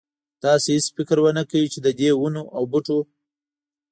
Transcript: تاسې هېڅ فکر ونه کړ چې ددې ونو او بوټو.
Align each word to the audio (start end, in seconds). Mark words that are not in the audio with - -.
تاسې 0.43 0.69
هېڅ 0.75 0.85
فکر 0.95 1.17
ونه 1.21 1.43
کړ 1.49 1.63
چې 1.73 1.79
ددې 1.85 2.09
ونو 2.15 2.43
او 2.55 2.63
بوټو. 2.71 2.99